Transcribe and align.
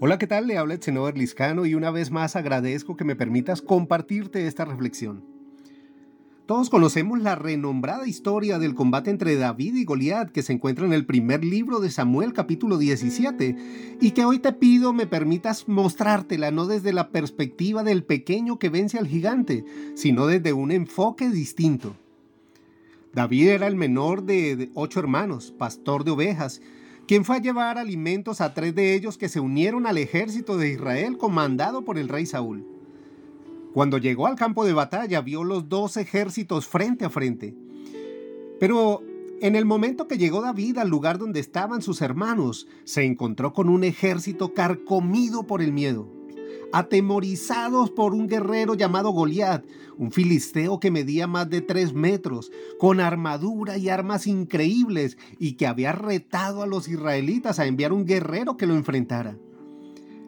Hola, 0.00 0.16
¿qué 0.16 0.28
tal? 0.28 0.46
Le 0.46 0.56
habla 0.56 0.74
Etsenover 0.74 1.18
Liscano 1.18 1.66
y 1.66 1.74
una 1.74 1.90
vez 1.90 2.12
más 2.12 2.36
agradezco 2.36 2.96
que 2.96 3.02
me 3.02 3.16
permitas 3.16 3.60
compartirte 3.60 4.46
esta 4.46 4.64
reflexión. 4.64 5.24
Todos 6.46 6.70
conocemos 6.70 7.18
la 7.20 7.34
renombrada 7.34 8.06
historia 8.06 8.60
del 8.60 8.76
combate 8.76 9.10
entre 9.10 9.34
David 9.34 9.74
y 9.74 9.84
Goliat 9.84 10.30
que 10.30 10.44
se 10.44 10.52
encuentra 10.52 10.86
en 10.86 10.92
el 10.92 11.04
primer 11.04 11.44
libro 11.44 11.80
de 11.80 11.90
Samuel 11.90 12.32
capítulo 12.32 12.78
17 12.78 13.96
y 14.00 14.12
que 14.12 14.24
hoy 14.24 14.38
te 14.38 14.52
pido 14.52 14.92
me 14.92 15.08
permitas 15.08 15.66
mostrártela 15.66 16.52
no 16.52 16.66
desde 16.66 16.92
la 16.92 17.10
perspectiva 17.10 17.82
del 17.82 18.04
pequeño 18.04 18.60
que 18.60 18.68
vence 18.68 18.98
al 18.98 19.08
gigante, 19.08 19.64
sino 19.96 20.28
desde 20.28 20.52
un 20.52 20.70
enfoque 20.70 21.28
distinto. 21.28 21.96
David 23.14 23.48
era 23.48 23.66
el 23.66 23.74
menor 23.74 24.22
de 24.22 24.70
ocho 24.74 25.00
hermanos, 25.00 25.52
pastor 25.58 26.04
de 26.04 26.12
ovejas, 26.12 26.60
quien 27.08 27.24
fue 27.24 27.36
a 27.36 27.40
llevar 27.40 27.78
alimentos 27.78 28.42
a 28.42 28.52
tres 28.52 28.74
de 28.74 28.94
ellos 28.94 29.16
que 29.16 29.30
se 29.30 29.40
unieron 29.40 29.86
al 29.86 29.96
ejército 29.96 30.58
de 30.58 30.68
Israel 30.68 31.16
comandado 31.16 31.82
por 31.82 31.96
el 31.96 32.06
rey 32.06 32.26
Saúl. 32.26 32.66
Cuando 33.72 33.96
llegó 33.96 34.26
al 34.26 34.36
campo 34.36 34.66
de 34.66 34.74
batalla 34.74 35.22
vio 35.22 35.42
los 35.42 35.70
dos 35.70 35.96
ejércitos 35.96 36.66
frente 36.66 37.06
a 37.06 37.10
frente. 37.10 37.54
Pero 38.60 39.02
en 39.40 39.56
el 39.56 39.64
momento 39.64 40.06
que 40.06 40.18
llegó 40.18 40.42
David 40.42 40.76
al 40.76 40.90
lugar 40.90 41.16
donde 41.16 41.40
estaban 41.40 41.80
sus 41.80 42.02
hermanos, 42.02 42.68
se 42.84 43.04
encontró 43.04 43.54
con 43.54 43.70
un 43.70 43.84
ejército 43.84 44.52
carcomido 44.52 45.44
por 45.44 45.62
el 45.62 45.72
miedo 45.72 46.17
atemorizados 46.72 47.90
por 47.90 48.14
un 48.14 48.28
guerrero 48.28 48.74
llamado 48.74 49.10
Goliat, 49.10 49.64
un 49.96 50.12
filisteo 50.12 50.78
que 50.80 50.90
medía 50.90 51.26
más 51.26 51.48
de 51.50 51.60
tres 51.60 51.92
metros, 51.92 52.50
con 52.78 53.00
armadura 53.00 53.78
y 53.78 53.88
armas 53.88 54.26
increíbles, 54.26 55.18
y 55.38 55.54
que 55.54 55.66
había 55.66 55.92
retado 55.92 56.62
a 56.62 56.66
los 56.66 56.88
israelitas 56.88 57.58
a 57.58 57.66
enviar 57.66 57.92
un 57.92 58.04
guerrero 58.04 58.56
que 58.56 58.66
lo 58.66 58.74
enfrentara. 58.74 59.36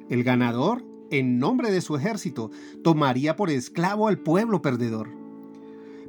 El 0.09 0.25
ganador, 0.25 0.85
en 1.11 1.39
nombre 1.39 1.71
de 1.71 1.81
su 1.81 1.97
ejército, 1.97 2.51
tomaría 2.83 3.37
por 3.37 3.51
esclavo 3.51 4.09
al 4.09 4.19
pueblo 4.19 4.63
perdedor. 4.63 5.09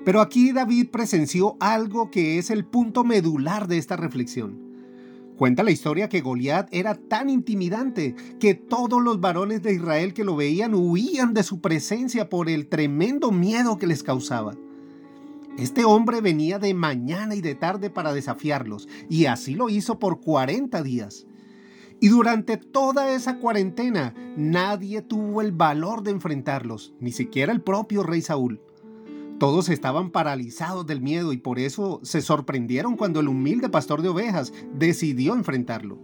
Pero 0.04 0.22
aquí 0.22 0.52
David 0.52 0.88
presenció 0.90 1.58
algo 1.60 2.10
que 2.10 2.40
es 2.40 2.50
el 2.50 2.66
punto 2.66 3.04
medular 3.04 3.68
de 3.68 3.78
esta 3.78 3.98
reflexión. 3.98 4.71
Cuenta 5.42 5.64
la 5.64 5.72
historia 5.72 6.08
que 6.08 6.22
Goliat 6.22 6.70
era 6.72 6.94
tan 6.94 7.28
intimidante 7.28 8.14
que 8.40 8.54
todos 8.54 9.02
los 9.02 9.20
varones 9.20 9.64
de 9.64 9.74
Israel 9.74 10.14
que 10.14 10.24
lo 10.24 10.36
veían 10.36 10.76
huían 10.76 11.34
de 11.34 11.42
su 11.42 11.62
presencia 11.62 12.30
por 12.30 12.48
el 12.48 12.68
tremendo 12.68 13.32
miedo 13.32 13.80
que 13.80 13.88
les 13.88 14.04
causaba. 14.04 14.54
Este 15.58 15.84
hombre 15.84 16.22
venía 16.22 16.60
de 16.60 16.76
mañana 16.76 17.34
y 17.34 17.42
de 17.42 17.56
tarde 17.56 17.90
para 17.90 18.14
desafiarlos, 18.14 18.88
y 19.10 19.26
así 19.26 19.56
lo 19.56 19.70
hizo 19.70 19.98
por 19.98 20.22
40 20.22 20.84
días. 20.84 21.26
Y 22.00 22.10
durante 22.10 22.58
toda 22.58 23.12
esa 23.12 23.40
cuarentena 23.40 24.14
nadie 24.38 25.02
tuvo 25.02 25.42
el 25.42 25.54
valor 25.54 26.04
de 26.04 26.12
enfrentarlos, 26.12 26.94
ni 27.00 27.12
siquiera 27.12 27.52
el 27.52 27.62
propio 27.62 28.04
rey 28.04 28.22
Saúl. 28.22 28.62
Todos 29.42 29.70
estaban 29.70 30.12
paralizados 30.12 30.86
del 30.86 31.02
miedo 31.02 31.34
y 31.34 31.38
por 31.38 31.58
eso 31.58 32.00
se 32.04 32.22
sorprendieron 32.22 32.96
cuando 32.96 33.22
el 33.22 33.28
humilde 33.28 33.70
pastor 33.70 34.04
de 34.04 34.10
ovejas 34.10 34.54
decidió 34.76 35.34
enfrentarlo. 35.34 35.98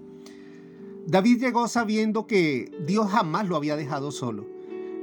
David 1.06 1.42
llegó 1.42 1.68
sabiendo 1.68 2.26
que 2.26 2.72
Dios 2.88 3.12
jamás 3.12 3.48
lo 3.48 3.56
había 3.56 3.76
dejado 3.76 4.10
solo. 4.10 4.48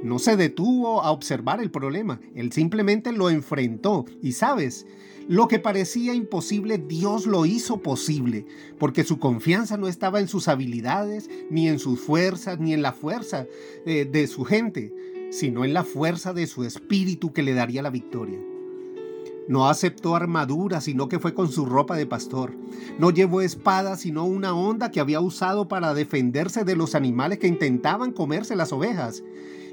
No 0.03 0.19
se 0.19 0.35
detuvo 0.35 1.01
a 1.01 1.11
observar 1.11 1.61
el 1.61 1.71
problema, 1.71 2.19
él 2.33 2.51
simplemente 2.51 3.13
lo 3.13 3.29
enfrentó. 3.29 4.03
Y 4.21 4.33
sabes, 4.33 4.85
lo 5.29 5.47
que 5.47 5.59
parecía 5.59 6.13
imposible, 6.13 6.77
Dios 6.77 7.27
lo 7.27 7.45
hizo 7.45 7.77
posible, 7.77 8.45
porque 8.77 9.05
su 9.05 9.17
confianza 9.17 9.77
no 9.77 9.87
estaba 9.87 10.19
en 10.19 10.27
sus 10.27 10.49
habilidades, 10.49 11.29
ni 11.49 11.69
en 11.69 11.79
sus 11.79 12.01
fuerzas, 12.01 12.59
ni 12.59 12.73
en 12.73 12.81
la 12.81 12.91
fuerza 12.91 13.47
eh, 13.85 14.03
de 14.03 14.27
su 14.27 14.43
gente 14.43 14.93
sino 15.29 15.65
en 15.65 15.73
la 15.73 15.83
fuerza 15.83 16.33
de 16.33 16.47
su 16.47 16.63
espíritu 16.63 17.33
que 17.33 17.43
le 17.43 17.53
daría 17.53 17.81
la 17.81 17.89
victoria. 17.89 18.39
No 19.47 19.69
aceptó 19.69 20.15
armadura, 20.15 20.81
sino 20.81 21.07
que 21.07 21.19
fue 21.19 21.35
con 21.35 21.51
su 21.51 21.65
ropa 21.65 21.95
de 21.95 22.07
pastor. 22.07 22.53
No 22.97 23.11
llevó 23.11 23.41
espada, 23.41 23.95
sino 23.95 24.25
una 24.25 24.55
onda 24.55 24.89
que 24.89 24.99
había 24.99 25.19
usado 25.19 25.67
para 25.67 25.93
defenderse 25.93 26.63
de 26.63 26.75
los 26.75 26.95
animales 26.95 27.37
que 27.37 27.47
intentaban 27.47 28.11
comerse 28.11 28.55
las 28.55 28.73
ovejas. 28.73 29.23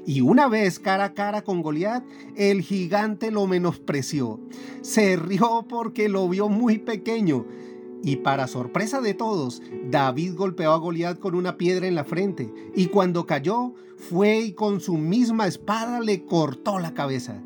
Y 0.05 0.21
una 0.21 0.47
vez 0.47 0.79
cara 0.79 1.05
a 1.05 1.13
cara 1.13 1.43
con 1.43 1.61
Goliat, 1.61 2.03
el 2.35 2.61
gigante 2.61 3.31
lo 3.31 3.47
menospreció. 3.47 4.39
Se 4.81 5.15
rió 5.15 5.65
porque 5.67 6.07
lo 6.07 6.29
vio 6.29 6.49
muy 6.49 6.77
pequeño 6.77 7.45
y 8.03 8.17
para 8.17 8.47
sorpresa 8.47 8.99
de 8.99 9.13
todos, 9.13 9.61
David 9.89 10.35
golpeó 10.35 10.71
a 10.73 10.77
Goliat 10.77 11.19
con 11.19 11.35
una 11.35 11.57
piedra 11.57 11.87
en 11.87 11.95
la 11.95 12.03
frente, 12.03 12.53
y 12.75 12.87
cuando 12.87 13.25
cayó, 13.25 13.73
fue 13.97 14.41
y 14.41 14.53
con 14.53 14.81
su 14.81 14.97
misma 14.97 15.47
espada 15.47 16.01
le 16.01 16.25
cortó 16.25 16.79
la 16.79 16.93
cabeza. 16.93 17.41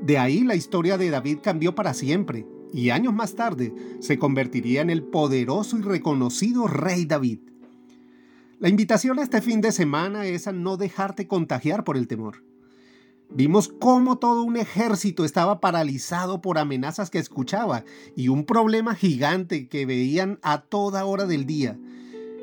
De 0.00 0.16
ahí 0.16 0.44
la 0.44 0.54
historia 0.54 0.96
de 0.96 1.10
David 1.10 1.38
cambió 1.42 1.74
para 1.74 1.92
siempre, 1.92 2.46
y 2.72 2.90
años 2.90 3.12
más 3.12 3.34
tarde 3.34 3.74
se 3.98 4.18
convertiría 4.18 4.80
en 4.80 4.90
el 4.90 5.02
poderoso 5.02 5.76
y 5.76 5.82
reconocido 5.82 6.68
rey 6.68 7.04
David. 7.04 7.40
La 8.60 8.68
invitación 8.68 9.18
a 9.18 9.22
este 9.22 9.42
fin 9.42 9.60
de 9.60 9.72
semana 9.72 10.24
es 10.26 10.46
a 10.46 10.52
no 10.52 10.76
dejarte 10.76 11.26
contagiar 11.26 11.82
por 11.82 11.96
el 11.96 12.06
temor. 12.06 12.44
Vimos 13.34 13.68
cómo 13.68 14.18
todo 14.18 14.42
un 14.42 14.58
ejército 14.58 15.24
estaba 15.24 15.58
paralizado 15.58 16.42
por 16.42 16.58
amenazas 16.58 17.08
que 17.08 17.18
escuchaba 17.18 17.82
y 18.14 18.28
un 18.28 18.44
problema 18.44 18.94
gigante 18.94 19.68
que 19.68 19.86
veían 19.86 20.38
a 20.42 20.60
toda 20.60 21.06
hora 21.06 21.24
del 21.24 21.46
día. 21.46 21.78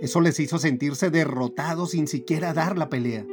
Eso 0.01 0.19
les 0.19 0.39
hizo 0.39 0.57
sentirse 0.57 1.11
derrotados 1.11 1.91
sin 1.91 2.07
siquiera 2.07 2.55
dar 2.55 2.75
la 2.75 2.89
pelea, 2.89 3.23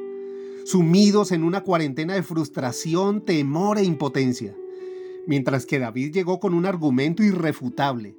sumidos 0.67 1.33
en 1.33 1.45
una 1.45 1.63
cuarentena 1.63 2.13
de 2.13 2.23
frustración, 2.23 3.25
temor 3.25 3.79
e 3.79 3.85
impotencia. 3.85 4.55
Mientras 5.27 5.65
que 5.65 5.79
David 5.79 6.13
llegó 6.13 6.41
con 6.41 6.53
un 6.53 6.67
argumento 6.67 7.23
irrefutable, 7.23 8.17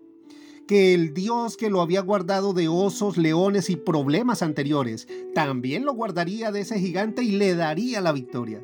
que 0.68 0.96
el 0.96 1.14
Dios 1.14 1.58
que 1.58 1.70
lo 1.70 1.82
había 1.82 2.02
guardado 2.02 2.54
de 2.54 2.70
osos, 2.70 3.18
leones 3.18 3.70
y 3.70 3.76
problemas 3.76 4.42
anteriores, 4.42 5.08
también 5.36 5.86
lo 5.86 5.94
guardaría 5.94 6.52
de 6.52 6.62
ese 6.62 6.80
gigante 6.80 7.24
y 7.24 7.34
le 7.34 7.54
daría 7.54 8.02
la 8.02 8.12
victoria. 8.12 8.64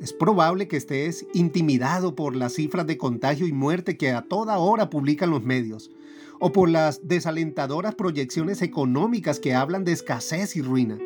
Es 0.00 0.12
probable 0.12 0.68
que 0.68 0.76
estés 0.76 1.26
intimidado 1.32 2.16
por 2.16 2.34
las 2.34 2.54
cifras 2.54 2.86
de 2.86 2.98
contagio 2.98 3.46
y 3.46 3.52
muerte 3.52 3.96
que 3.96 4.10
a 4.10 4.22
toda 4.22 4.58
hora 4.58 4.90
publican 4.90 5.30
los 5.30 5.44
medios, 5.44 5.90
o 6.40 6.52
por 6.52 6.68
las 6.68 7.06
desalentadoras 7.06 7.94
proyecciones 7.94 8.62
económicas 8.62 9.38
que 9.38 9.54
hablan 9.54 9.84
de 9.84 9.92
escasez 9.92 10.56
y 10.56 10.62
ruina. 10.62 10.98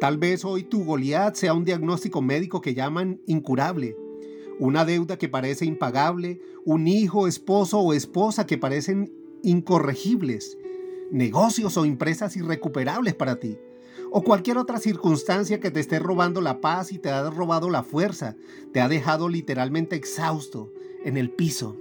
Tal 0.00 0.18
vez 0.18 0.44
hoy 0.44 0.64
tu 0.64 0.84
Goliat 0.84 1.34
sea 1.34 1.54
un 1.54 1.64
diagnóstico 1.64 2.20
médico 2.20 2.60
que 2.60 2.74
llaman 2.74 3.20
incurable, 3.26 3.96
una 4.58 4.84
deuda 4.84 5.16
que 5.16 5.28
parece 5.28 5.64
impagable, 5.64 6.40
un 6.64 6.88
hijo, 6.88 7.26
esposo 7.26 7.80
o 7.80 7.94
esposa 7.94 8.46
que 8.46 8.58
parecen 8.58 9.12
incorregibles, 9.42 10.58
negocios 11.10 11.76
o 11.76 11.84
empresas 11.84 12.36
irrecuperables 12.36 13.14
para 13.14 13.40
ti 13.40 13.56
o 14.10 14.22
cualquier 14.22 14.58
otra 14.58 14.78
circunstancia 14.78 15.60
que 15.60 15.70
te 15.70 15.80
esté 15.80 15.98
robando 15.98 16.40
la 16.40 16.60
paz 16.60 16.92
y 16.92 16.98
te 16.98 17.10
ha 17.10 17.28
robado 17.30 17.70
la 17.70 17.82
fuerza, 17.82 18.36
te 18.72 18.80
ha 18.80 18.88
dejado 18.88 19.28
literalmente 19.28 19.96
exhausto 19.96 20.72
en 21.04 21.16
el 21.16 21.30
piso. 21.30 21.76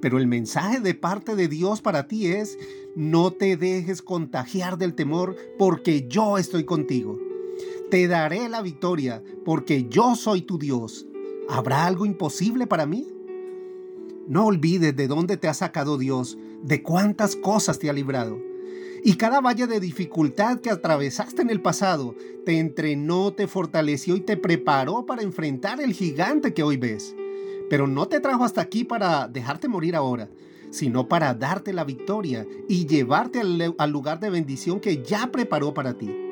Pero 0.00 0.18
el 0.18 0.26
mensaje 0.26 0.80
de 0.80 0.94
parte 0.94 1.34
de 1.34 1.48
Dios 1.48 1.80
para 1.80 2.06
ti 2.06 2.28
es, 2.28 2.58
no 2.94 3.32
te 3.32 3.56
dejes 3.56 4.02
contagiar 4.02 4.78
del 4.78 4.94
temor 4.94 5.36
porque 5.58 6.06
yo 6.08 6.38
estoy 6.38 6.64
contigo. 6.64 7.18
Te 7.90 8.06
daré 8.06 8.48
la 8.48 8.62
victoria 8.62 9.22
porque 9.44 9.88
yo 9.88 10.14
soy 10.14 10.42
tu 10.42 10.58
Dios. 10.58 11.06
¿Habrá 11.48 11.86
algo 11.86 12.06
imposible 12.06 12.66
para 12.66 12.86
mí? 12.86 13.08
No 14.28 14.46
olvides 14.46 14.94
de 14.94 15.08
dónde 15.08 15.36
te 15.36 15.48
ha 15.48 15.54
sacado 15.54 15.96
Dios, 15.96 16.36
de 16.62 16.82
cuántas 16.82 17.34
cosas 17.34 17.78
te 17.78 17.88
ha 17.88 17.92
librado. 17.92 18.47
Y 19.04 19.14
cada 19.14 19.40
valle 19.40 19.66
de 19.66 19.80
dificultad 19.80 20.60
que 20.60 20.70
atravesaste 20.70 21.42
en 21.42 21.50
el 21.50 21.60
pasado 21.60 22.14
te 22.44 22.58
entrenó, 22.58 23.32
te 23.32 23.46
fortaleció 23.46 24.16
y 24.16 24.20
te 24.20 24.36
preparó 24.36 25.06
para 25.06 25.22
enfrentar 25.22 25.80
el 25.80 25.92
gigante 25.92 26.54
que 26.54 26.62
hoy 26.62 26.76
ves. 26.76 27.14
Pero 27.70 27.86
no 27.86 28.08
te 28.08 28.20
trajo 28.20 28.44
hasta 28.44 28.60
aquí 28.60 28.84
para 28.84 29.28
dejarte 29.28 29.68
morir 29.68 29.94
ahora, 29.94 30.28
sino 30.70 31.08
para 31.08 31.34
darte 31.34 31.72
la 31.72 31.84
victoria 31.84 32.46
y 32.68 32.86
llevarte 32.86 33.40
al, 33.40 33.90
lugar 33.90 34.20
de 34.20 34.30
bendición 34.30 34.80
que 34.80 35.02
ya 35.02 35.30
preparó 35.30 35.74
para 35.74 35.94
ti. 35.94 36.27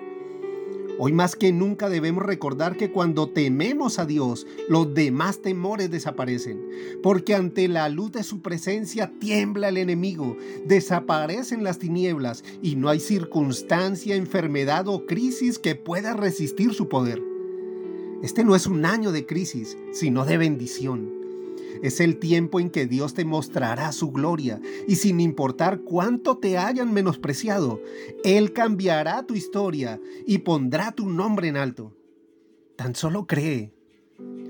Hoy 0.98 1.12
más 1.12 1.36
que 1.36 1.52
nunca 1.52 1.90
debemos 1.90 2.24
recordar 2.24 2.78
que 2.78 2.90
cuando 2.90 3.28
tememos 3.28 3.98
a 3.98 4.06
Dios, 4.06 4.46
los 4.68 4.94
demás 4.94 5.42
temores 5.42 5.90
desaparecen, 5.90 6.66
porque 7.02 7.34
ante 7.34 7.68
la 7.68 7.90
luz 7.90 8.12
de 8.12 8.22
su 8.22 8.40
presencia 8.40 9.12
tiembla 9.18 9.68
el 9.68 9.76
enemigo, 9.76 10.38
desaparecen 10.64 11.64
las 11.64 11.78
tinieblas 11.78 12.44
y 12.62 12.76
no 12.76 12.88
hay 12.88 13.00
circunstancia, 13.00 14.16
enfermedad 14.16 14.88
o 14.88 15.04
crisis 15.04 15.58
que 15.58 15.74
pueda 15.74 16.14
resistir 16.14 16.72
su 16.72 16.88
poder. 16.88 17.22
Este 18.22 18.42
no 18.42 18.56
es 18.56 18.66
un 18.66 18.86
año 18.86 19.12
de 19.12 19.26
crisis, 19.26 19.76
sino 19.92 20.24
de 20.24 20.38
bendición. 20.38 21.25
Es 21.82 22.00
el 22.00 22.18
tiempo 22.18 22.60
en 22.60 22.70
que 22.70 22.86
Dios 22.86 23.14
te 23.14 23.24
mostrará 23.24 23.92
su 23.92 24.10
gloria 24.10 24.60
y 24.86 24.96
sin 24.96 25.20
importar 25.20 25.80
cuánto 25.80 26.38
te 26.38 26.58
hayan 26.58 26.92
menospreciado, 26.92 27.80
Él 28.24 28.52
cambiará 28.52 29.24
tu 29.24 29.34
historia 29.34 30.00
y 30.26 30.38
pondrá 30.38 30.92
tu 30.92 31.08
nombre 31.08 31.48
en 31.48 31.56
alto. 31.56 31.94
Tan 32.76 32.94
solo 32.94 33.26
cree. 33.26 33.72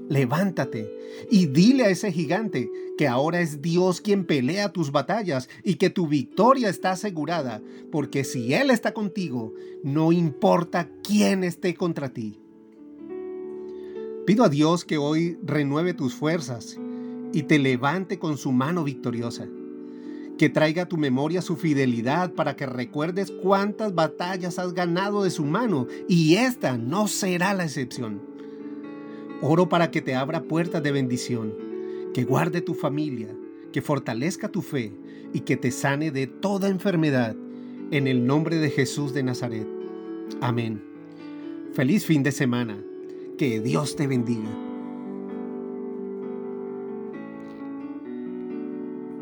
Levántate 0.08 0.88
y 1.30 1.46
dile 1.46 1.84
a 1.84 1.90
ese 1.90 2.12
gigante 2.12 2.70
que 2.96 3.08
ahora 3.08 3.40
es 3.40 3.60
Dios 3.60 4.00
quien 4.00 4.24
pelea 4.24 4.72
tus 4.72 4.92
batallas 4.92 5.48
y 5.64 5.74
que 5.74 5.90
tu 5.90 6.06
victoria 6.06 6.68
está 6.68 6.92
asegurada, 6.92 7.60
porque 7.90 8.22
si 8.22 8.54
Él 8.54 8.70
está 8.70 8.94
contigo, 8.94 9.52
no 9.82 10.12
importa 10.12 10.88
quién 11.02 11.42
esté 11.42 11.74
contra 11.74 12.12
ti. 12.12 12.40
Pido 14.26 14.44
a 14.44 14.48
Dios 14.48 14.84
que 14.84 14.96
hoy 14.96 15.38
renueve 15.44 15.94
tus 15.94 16.14
fuerzas 16.14 16.78
y 17.36 17.42
te 17.42 17.58
levante 17.58 18.18
con 18.18 18.38
su 18.38 18.50
mano 18.50 18.82
victoriosa. 18.82 19.46
Que 20.38 20.48
traiga 20.48 20.84
a 20.84 20.88
tu 20.88 20.96
memoria 20.96 21.42
su 21.42 21.56
fidelidad 21.56 22.32
para 22.32 22.56
que 22.56 22.64
recuerdes 22.64 23.30
cuántas 23.30 23.94
batallas 23.94 24.58
has 24.58 24.72
ganado 24.72 25.22
de 25.22 25.28
su 25.28 25.44
mano 25.44 25.86
y 26.08 26.36
esta 26.36 26.78
no 26.78 27.08
será 27.08 27.52
la 27.52 27.64
excepción. 27.64 28.22
Oro 29.42 29.68
para 29.68 29.90
que 29.90 30.00
te 30.00 30.14
abra 30.14 30.44
puertas 30.44 30.82
de 30.82 30.92
bendición, 30.92 31.52
que 32.14 32.24
guarde 32.24 32.62
tu 32.62 32.72
familia, 32.72 33.36
que 33.70 33.82
fortalezca 33.82 34.48
tu 34.48 34.62
fe 34.62 34.94
y 35.34 35.40
que 35.40 35.58
te 35.58 35.72
sane 35.72 36.10
de 36.10 36.26
toda 36.26 36.68
enfermedad 36.68 37.36
en 37.90 38.06
el 38.06 38.26
nombre 38.26 38.56
de 38.56 38.70
Jesús 38.70 39.12
de 39.12 39.24
Nazaret. 39.24 39.68
Amén. 40.40 40.82
Feliz 41.74 42.06
fin 42.06 42.22
de 42.22 42.32
semana. 42.32 42.82
Que 43.36 43.60
Dios 43.60 43.94
te 43.94 44.06
bendiga. 44.06 44.65